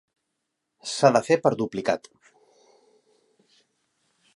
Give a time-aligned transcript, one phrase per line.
[0.93, 2.09] S'ha de fer per duplicat.